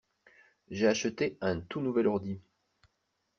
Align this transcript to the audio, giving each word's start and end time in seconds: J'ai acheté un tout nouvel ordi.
J'ai 0.71 0.87
acheté 0.87 1.37
un 1.41 1.59
tout 1.59 1.79
nouvel 1.79 2.07
ordi. 2.07 2.41